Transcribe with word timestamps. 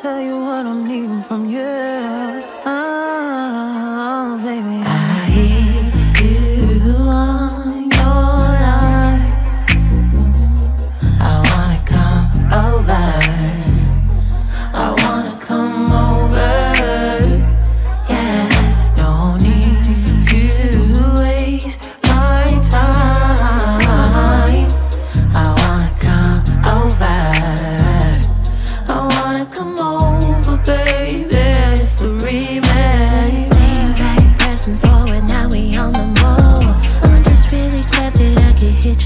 tell 0.00 0.20
you 0.20 0.38
what 0.38 0.64
I'm 0.64 0.86
needing 0.86 1.22
from 1.22 1.50
you. 1.50 2.17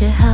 your 0.03 0.11
heart. 0.11 0.32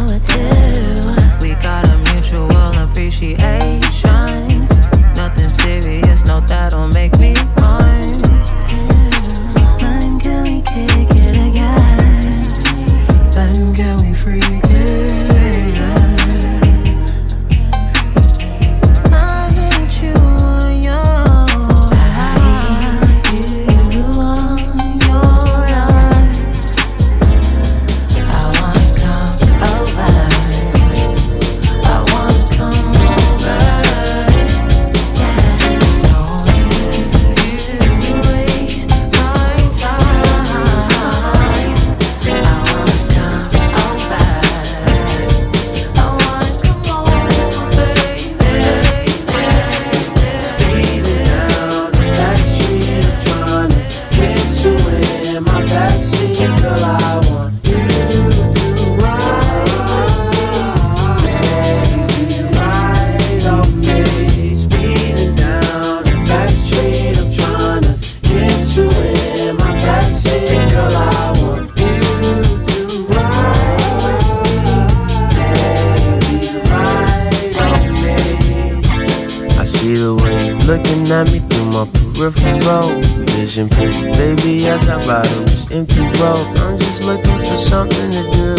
Looking 80.69 81.09
at 81.11 81.25
me 81.33 81.39
through 81.49 81.65
my 81.73 81.89
peripheral 81.97 83.01
vision, 83.25 83.69
baby, 83.69 84.69
as 84.69 84.87
I 84.87 85.01
ride 85.09 85.25
this 85.25 85.71
empty 85.71 86.03
road. 86.21 86.45
I'm 86.59 86.79
just 86.79 87.03
looking 87.05 87.39
for 87.39 87.57
something 87.73 88.11
to 88.13 88.23
do. 88.37 88.53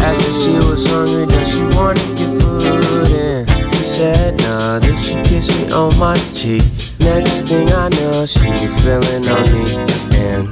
After 0.00 0.30
she 0.40 0.54
was 0.64 0.86
hungry, 0.88 1.26
that 1.26 1.46
she 1.46 1.60
wanted 1.76 2.18
your 2.18 2.40
food, 2.40 3.12
and 3.20 3.46
she 3.74 3.84
said 3.84 4.40
nah. 4.40 4.78
Then 4.78 4.96
she 4.96 5.12
kissed 5.28 5.52
me 5.60 5.70
on 5.70 5.92
my 5.98 6.16
cheek. 6.32 6.64
Next 7.00 7.42
thing 7.42 7.68
I 7.68 7.90
know, 7.90 8.24
she 8.24 8.48
was 8.48 8.72
feeling 8.80 9.28
on 9.28 9.44
me, 9.52 9.64
and 10.16 10.48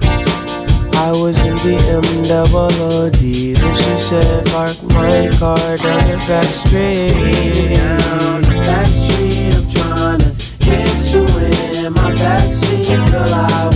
I 0.97 1.13
was 1.13 1.39
in 1.39 1.57
the 1.65 1.81
M 1.89 2.05
W 2.29 2.85
O 2.85 3.09
D. 3.09 3.55
Then 3.55 3.75
she 3.75 3.99
said, 3.99 4.45
park 4.49 4.77
my 4.83 5.31
car 5.39 5.77
down 5.79 6.05
the 6.11 6.19
back 6.29 6.45
street. 6.45 7.09
Down 7.73 8.43
the 8.43 8.49
back 8.69 8.85
street. 8.85 9.08
Let's 12.29 12.61
see 12.61 13.68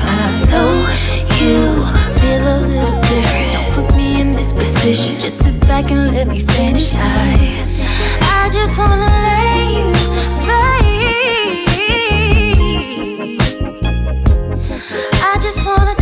I 0.00 0.44
know 0.50 0.86
you 1.40 1.84
feel 2.20 2.42
a 2.42 2.58
little 2.66 3.00
different. 3.02 3.52
Don't 3.52 3.74
put 3.74 3.96
me 3.96 4.20
in 4.20 4.32
this 4.32 4.52
position. 4.52 5.18
Just 5.18 5.44
sit 5.44 5.58
back 5.62 5.90
and 5.90 6.14
let 6.14 6.28
me 6.28 6.40
finish. 6.40 6.94
I, 6.94 6.98
I 8.22 8.50
just 8.52 8.78
wanna 8.78 9.08
you. 9.76 9.92
I 15.22 15.38
just 15.40 15.64
wanna. 15.66 15.97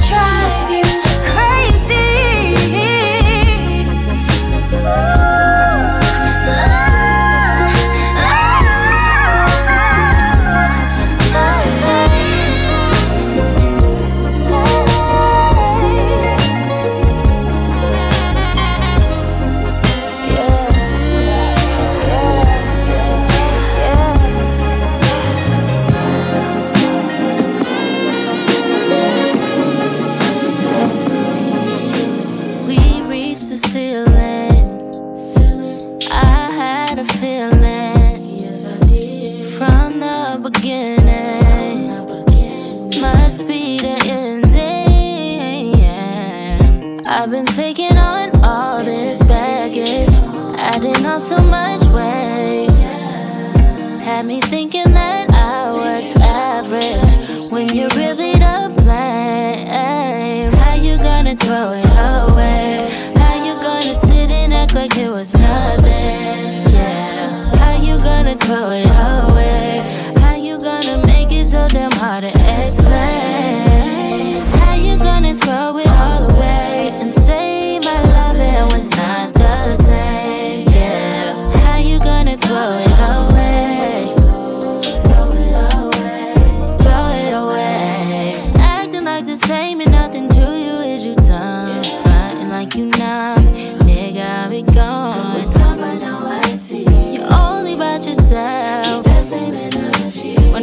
power 68.46 68.85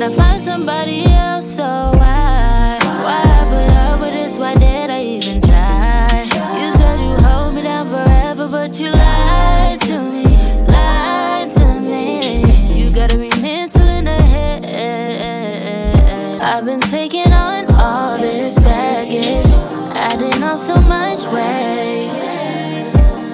I 0.03 0.13
find 0.17 0.41
somebody 0.41 1.05
else, 1.05 1.55
so 1.55 1.63
why? 1.63 2.77
Why 3.05 3.21
I 3.23 3.45
put 3.49 3.71
up 3.77 4.01
with 4.01 4.11
this? 4.11 4.37
Why 4.37 4.53
did 4.53 4.89
I 4.89 4.99
even 4.99 5.39
try? 5.39 6.23
You 6.59 6.73
said 6.73 6.99
you 6.99 7.15
hold 7.25 7.55
me 7.55 7.61
down 7.61 7.87
forever, 7.87 8.49
but 8.51 8.77
you 8.81 8.91
lied 8.91 9.79
to 9.83 10.01
me, 10.01 10.25
lied 10.67 11.49
to 11.51 11.79
me. 11.79 12.81
You 12.81 12.89
gotta 12.93 13.15
be 13.17 13.29
mental 13.39 13.87
in 13.87 14.03
the 14.03 14.21
head. 14.21 14.65
I've 16.41 16.65
been 16.65 16.81
taking 16.81 17.31
on 17.31 17.73
all 17.75 18.17
this 18.17 18.59
baggage, 18.59 19.55
adding 19.95 20.43
on 20.43 20.59
so 20.59 20.75
much 20.81 21.23
weight. 21.27 22.11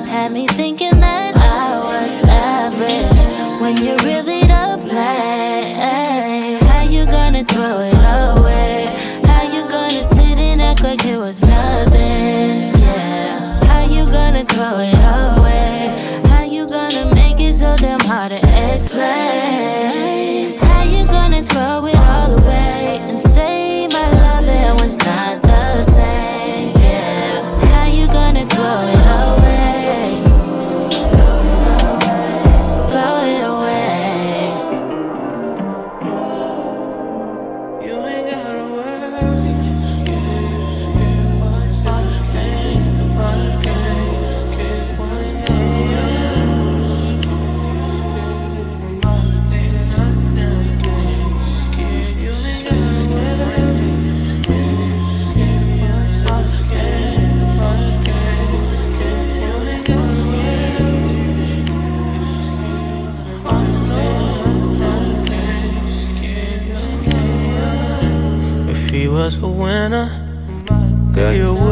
Had 0.08 0.32
me 0.32 0.46
thinking 0.46 1.00
that 1.00 1.36
I 1.36 1.80
was 1.80 2.30
average 2.30 3.60
when 3.60 3.78
you 3.84 3.98
really. 4.06 4.29
through 7.52 7.80
it. 7.80 7.99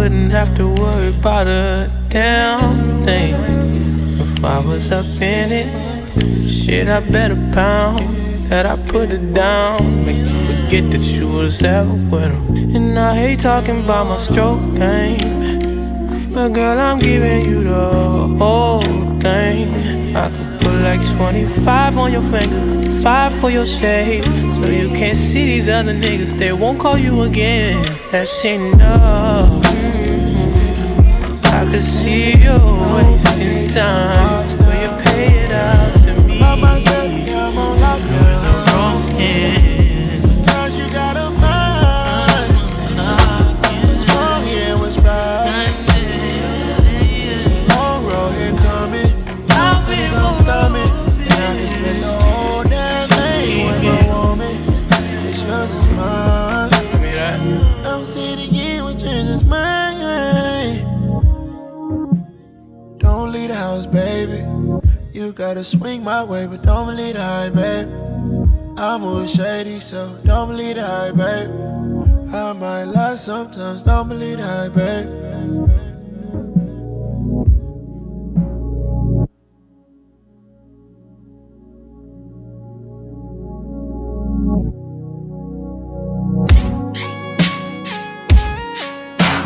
Wouldn't 0.07 0.31
have 0.31 0.55
to 0.55 0.69
worry 0.69 1.09
about 1.09 1.47
a 1.47 1.91
damn 2.07 3.03
thing. 3.03 3.35
If 4.17 4.41
I 4.41 4.57
was 4.59 4.89
up 4.89 5.05
in 5.21 5.51
it, 5.51 6.49
shit, 6.49 6.87
I 6.87 7.01
bet 7.01 7.31
a 7.31 7.35
pound 7.53 7.99
that 8.49 8.65
I 8.65 8.77
put 8.87 9.11
it 9.11 9.33
down. 9.33 10.05
Make 10.05 10.25
you 10.31 10.39
forget 10.39 10.89
that 10.91 11.01
you 11.01 11.27
was 11.27 11.61
ever 11.61 11.93
with 11.93 12.31
him. 12.31 12.73
And 12.73 12.97
I 12.97 13.15
hate 13.15 13.41
talking 13.41 13.83
about 13.83 14.07
my 14.07 14.15
stroke 14.15 14.61
game. 14.75 16.31
But 16.33 16.53
girl, 16.53 16.79
I'm 16.79 16.99
giving 16.99 17.43
you 17.43 17.65
the 17.65 17.89
whole 18.39 18.79
thing. 19.19 20.15
I 20.15 20.29
could 20.29 20.61
put 20.61 20.75
like 20.87 21.03
25 21.17 21.97
on 21.97 22.13
your 22.13 22.21
finger, 22.21 22.63
five 23.03 23.35
for 23.41 23.49
your 23.49 23.65
shade. 23.65 24.23
So 24.55 24.67
you 24.67 24.89
can't 24.91 25.17
see 25.17 25.45
these 25.47 25.67
other 25.67 25.93
niggas, 25.93 26.37
they 26.37 26.53
won't 26.53 26.79
call 26.79 26.97
you 26.97 27.23
again. 27.23 27.83
That's 28.09 28.45
enough. 28.45 29.86
Could 31.71 31.81
see 31.81 32.31
you 32.37 32.57
wasting 32.93 33.67
time. 33.67 34.66
Gotta 65.37 65.63
swing 65.63 66.03
my 66.03 66.23
way, 66.23 66.47
but 66.47 66.63
don't 66.63 66.87
believe 66.87 67.13
the 67.13 67.21
hype, 67.21 67.53
babe. 67.53 67.87
I'm 68.75 69.03
always 69.03 69.35
shady, 69.35 69.79
so 69.79 70.17
don't 70.25 70.49
believe 70.49 70.77
the 70.77 70.83
hype, 70.83 71.15
babe. 71.15 72.33
I 72.33 72.53
might 72.53 72.85
lie 72.85 73.15
sometimes, 73.15 73.83
don't 73.83 74.09
believe 74.09 74.37
the 74.37 74.43
hype, 74.43 74.73
babe. 74.73 75.05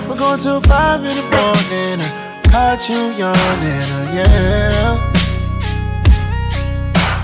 We're 0.07 0.17
going 0.17 0.39
till 0.39 0.61
five 0.61 1.03
in 1.03 1.17
the 1.17 1.23
morning. 1.23 1.99
I 1.99 2.41
caught 2.49 2.87
you 2.87 3.11
yawning, 3.17 3.91
uh, 3.91 4.11
yeah. 4.15 5.10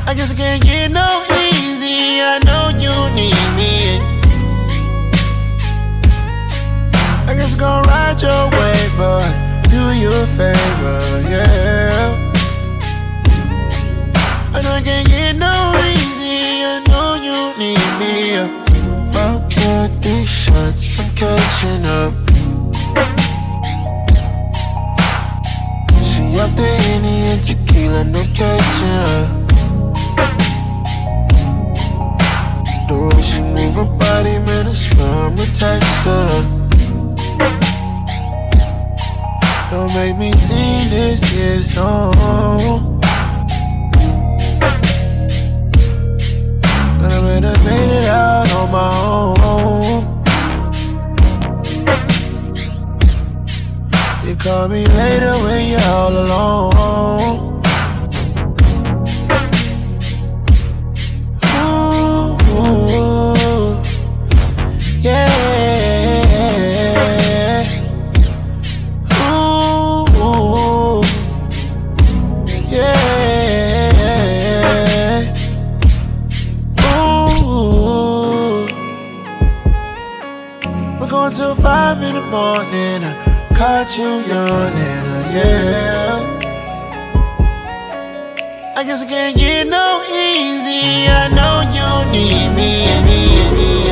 I 0.10 0.14
guess 0.14 0.32
I 0.32 0.36
can't 0.36 0.64
get 0.64 0.90
no 0.90 1.26
easy. 1.52 2.22
I 2.24 2.40
know 2.48 2.72
you 2.80 2.96
need 3.14 3.48
me. 3.60 4.00
I 7.28 7.36
guess 7.36 7.52
I'm 7.52 7.60
gonna 7.60 7.86
ride 7.90 8.22
your 8.22 8.44
wave, 8.56 8.94
but 8.98 9.68
do 9.70 9.92
you 10.00 10.08
a 10.08 10.26
favor, 10.28 11.02
yeah. 11.28 12.16
I 14.54 14.62
know 14.64 14.72
I 14.72 14.82
can't 14.82 15.10
get 15.10 15.36
no 15.36 15.76
easy. 15.92 16.64
I 16.64 16.80
know 16.88 17.20
you 17.28 17.40
need 17.60 17.90
me. 18.00 18.16
About 19.10 19.52
to 19.52 19.92
these 20.00 20.30
shots, 20.30 21.02
I'm 21.02 21.10
catching 21.20 21.84
up. 21.84 22.14
She 26.02 26.40
up 26.40 26.56
the 26.56 27.40
tequila, 27.44 28.06
no 28.06 28.24
catching 28.34 29.34
up. 29.34 29.37
The 32.88 32.96
way 32.96 33.22
she 33.22 33.40
move 33.42 33.76
her 33.76 33.86
body, 33.98 34.40
man, 34.40 34.68
I 34.68 34.74
swear 34.74 35.08
I'm 35.26 35.36
her. 36.06 36.58
Don't 39.70 39.94
make 39.94 40.18
me 40.18 40.32
see 40.34 40.88
this 40.90 41.22
here 41.24 41.57
Going 81.10 81.32
till 81.32 81.56
five 81.56 82.04
in 82.04 82.16
the 82.16 82.22
morning. 82.22 83.04
I 83.04 83.14
caught 83.56 83.98
you 83.98 84.04
yawning, 84.04 85.08
uh, 85.08 85.32
yeah. 85.34 86.38
I 88.76 88.84
guess 88.84 89.02
I 89.02 89.06
can't 89.06 89.38
get 89.38 89.68
no 89.68 90.04
easy. 90.04 91.08
I 91.08 91.30
know 91.30 91.62
you 91.72 92.12
need 92.12 92.50
me. 92.56 93.87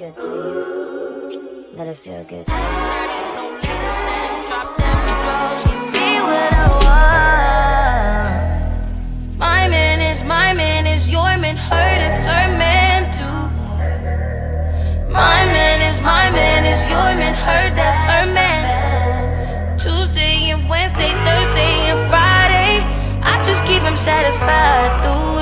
Good 0.00 0.16
to 0.16 0.22
you. 0.22 1.68
Let 1.76 1.88
it 1.88 1.96
feel 1.98 2.24
good 2.24 2.46
to 2.46 2.52
you. 2.52 2.58
What 6.28 6.52
I 6.56 6.66
want. 9.28 9.38
My 9.38 9.68
man 9.68 10.00
is 10.00 10.24
my 10.24 10.54
man 10.54 10.86
is 10.86 11.10
your 11.10 11.36
man. 11.36 11.58
Hurt 11.58 12.00
is 12.00 12.26
her 12.32 12.48
man 12.56 13.12
too. 13.12 13.42
My 15.12 15.44
man 15.54 15.82
is 15.82 16.00
my 16.00 16.30
man 16.30 16.64
is 16.64 16.80
your 16.88 17.10
man. 17.20 17.34
Hurt 17.34 17.76
that's 17.76 18.00
her 18.10 18.24
man. 18.32 19.78
Tuesday 19.78 20.48
and 20.48 20.66
Wednesday, 20.66 21.12
Thursday 21.26 21.74
and 21.92 22.00
Friday. 22.08 22.80
I 23.22 23.42
just 23.44 23.66
keep 23.66 23.82
him 23.82 23.98
satisfied 23.98 25.02
through 25.02 25.39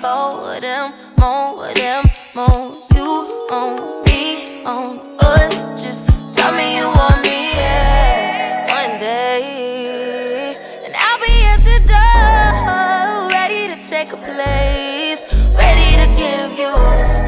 of 0.00 0.60
them, 0.60 0.88
more 1.18 1.72
them, 1.74 2.02
more. 2.34 2.76
You 2.94 3.48
on 3.50 4.04
me, 4.04 4.64
on 4.64 5.00
us. 5.20 5.82
Just 5.82 6.06
tell 6.34 6.52
me 6.54 6.76
you 6.76 6.86
want 6.86 7.22
me, 7.22 7.50
yeah. 7.52 8.66
One 8.68 9.00
day, 9.00 10.54
and 10.84 10.94
I'll 10.96 11.18
be 11.20 11.44
at 11.44 11.64
your 11.66 11.80
door, 11.86 13.28
ready 13.30 13.68
to 13.68 13.76
take 13.88 14.12
a 14.12 14.16
place, 14.16 15.28
ready 15.54 15.88
to 16.00 16.06
give 16.16 16.58
you 16.58 16.72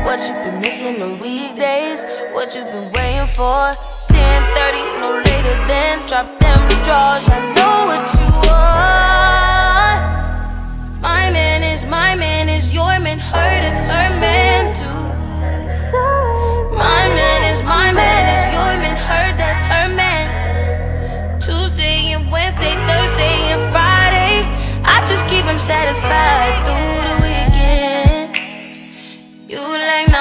what 0.05 0.19
you've 0.27 0.43
been 0.45 0.61
missing 0.61 1.03
on 1.03 1.19
weekdays, 1.21 2.05
what 2.33 2.55
you've 2.55 2.71
been 2.73 2.91
waiting 2.93 3.27
for. 3.27 3.75
10:30, 4.09 5.01
no 5.01 5.11
later 5.27 5.57
than 5.69 6.07
drop 6.07 6.27
them 6.39 6.69
drawers. 6.85 7.29
I 7.29 7.39
know 7.55 7.87
what 7.89 8.05
you 8.15 8.49
want. 8.49 9.44
Is 11.75 11.87
my 11.87 12.15
man 12.15 12.49
is 12.49 12.73
your 12.73 13.01
man. 13.01 13.19
Hurt 13.19 13.65
is 13.65 13.89
her 13.91 14.09
man 14.21 14.73
too. 14.77 15.03
My 16.73 17.03
man 17.19 17.41
is 17.53 17.65
my 17.65 17.91
man 17.91 18.23
is 18.35 18.43
your 18.55 18.73
man. 18.83 18.97
Hurt 18.97 19.37
that's 19.37 19.59
her 19.73 19.97
man. 19.97 21.41
Tuesday 21.41 22.13
and 22.13 22.31
Wednesday, 22.31 22.75
Thursday 22.87 23.37
and 23.51 23.63
Friday. 23.75 24.47
I 24.85 25.05
just 25.05 25.27
keep 25.27 25.45
him 25.47 25.59
satisfied 25.59 26.55
through 26.65 27.01
the 27.11 27.17
weekend. 27.27 28.39
You 29.51 29.59
like 29.59 30.14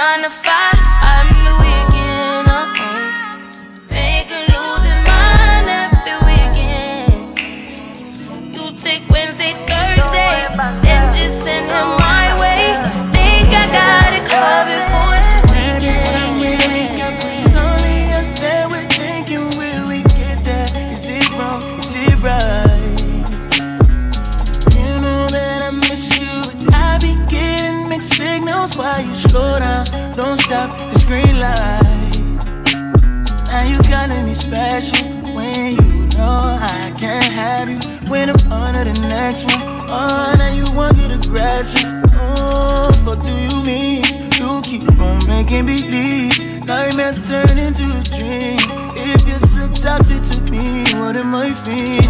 on 44.99 45.25
making 45.27 45.65
believe 45.65 46.65
nightmares 46.65 47.19
turn 47.27 47.58
into 47.58 47.84
a 47.84 48.03
dream. 48.15 48.60
If 48.95 49.27
you're 49.27 49.39
so 49.39 49.67
toxic 49.73 50.21
to 50.32 50.51
me, 50.51 50.84
what 50.99 51.15
am 51.15 51.36
I 51.36 51.53
feeling? 51.53 52.10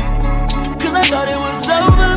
Cause 0.79 0.93
I 0.93 1.03
thought 1.09 1.27
it 1.27 1.39
was 1.39 1.67
over. 1.79 2.11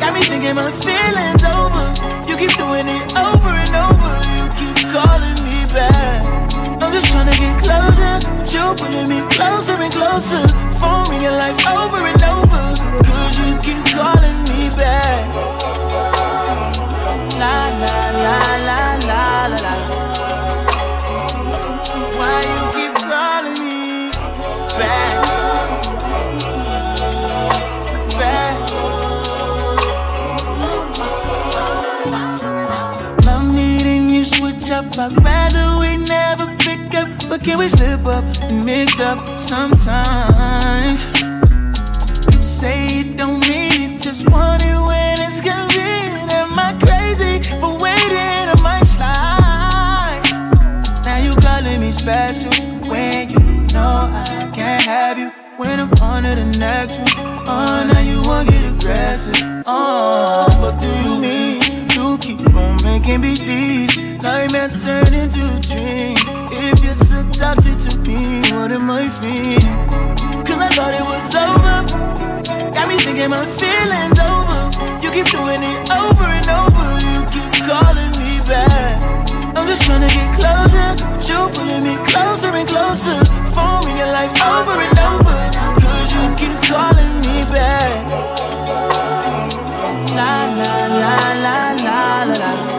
Got 0.00 0.14
me 0.14 0.22
thinking 0.22 0.54
my 0.54 0.70
feelings 0.72 1.44
over. 1.44 1.84
You 2.28 2.36
keep 2.36 2.56
doing 2.56 2.88
it 2.88 3.06
over 3.18 3.52
and 3.52 3.74
over. 3.74 4.12
You 4.34 4.44
keep 4.58 4.76
calling 4.92 5.38
me 5.44 5.58
back. 5.72 6.24
I'm 6.82 6.92
just 6.92 7.08
trying 7.10 7.30
to 7.30 7.36
get 7.36 7.54
closer, 7.62 8.14
but 8.36 8.48
you 8.54 8.64
pulling 8.78 9.08
me 9.08 9.20
closer 9.30 9.74
and 9.74 9.92
closer. 9.92 10.44
Phone 10.80 11.08
ringing 11.10 11.36
like 11.36 11.58
over 11.68 11.98
and 11.98 12.22
over. 12.22 12.64
Cause 13.04 13.38
you 13.38 13.50
keep 13.64 13.84
calling 13.92 14.38
me 14.48 14.68
back. 14.76 15.24
La 17.38 17.68
la 17.82 17.96
la 18.24 18.56
la 18.66 18.93
la 19.48 19.58
la. 19.66 19.74
Why 22.18 22.36
you 22.52 22.62
keep 22.74 22.94
calling 23.10 23.58
me 23.64 24.10
back? 24.78 25.14
Back. 28.18 28.56
Love 33.24 33.54
needing 33.54 34.08
you 34.10 34.24
switch 34.24 34.70
up. 34.70 34.86
I'd 34.98 35.12
rather 35.22 35.78
we 35.80 35.96
never 35.96 36.46
pick 36.58 36.94
up. 36.94 37.08
But 37.28 37.42
can 37.44 37.58
we 37.58 37.68
slip 37.68 38.06
up 38.06 38.24
and 38.44 38.64
mix 38.64 39.00
up 39.00 39.20
sometimes? 39.38 41.04
You 42.32 42.42
say 42.42 43.00
it 43.00 43.16
don't 43.16 43.40
mean 43.40 43.96
it, 43.96 44.00
just 44.00 44.28
want 44.30 44.62
it 44.62 44.78
when 44.78 45.03
on 56.14 56.22
to 56.22 56.34
the 56.36 56.58
next 56.58 56.98
one, 57.00 57.08
oh, 57.48 57.90
now 57.90 57.98
you 57.98 58.22
wanna 58.22 58.48
get 58.48 58.64
aggressive. 58.72 59.34
Oh, 59.66 60.46
what 60.62 60.78
do 60.78 60.86
you 60.86 61.18
mean? 61.18 61.60
You 61.90 62.16
keep 62.18 62.54
on 62.54 62.82
making 62.84 63.20
me 63.20 63.34
believe 63.34 64.22
nightmares 64.22 64.74
turn 64.84 65.12
into 65.12 65.42
a 65.42 65.58
dream. 65.58 66.14
If 66.54 66.78
you're 66.84 66.94
so 66.94 67.18
toxic 67.34 67.78
to 67.86 67.98
me, 68.06 68.42
what 68.54 68.70
am 68.70 68.88
I 68.90 69.08
feeling? 69.18 69.74
Cause 70.46 70.60
I 70.66 70.70
thought 70.76 70.94
it 70.94 71.06
was 71.10 71.34
over. 71.34 71.76
Got 72.74 72.86
me 72.88 72.96
thinking 73.04 73.30
my 73.30 73.44
feelings 73.58 74.18
over. 74.30 74.60
You 75.02 75.10
keep 75.10 75.28
doing 75.34 75.62
it 75.66 75.80
over 75.98 76.26
and 76.38 76.48
over. 76.60 76.86
You 77.10 77.18
keep 77.34 77.50
calling 77.66 78.12
me 78.22 78.38
back. 78.46 79.02
I'm 79.56 79.66
just 79.66 79.82
trying 79.82 80.06
to 80.06 80.10
get 80.14 80.30
closer, 80.38 80.88
but 81.10 81.22
you 81.28 81.38
pulling 81.54 81.82
me 81.82 81.94
closer 82.06 82.54
and 82.54 82.68
closer. 82.68 83.34
la 92.26 92.34
la 92.34 92.54
la. 92.66 92.73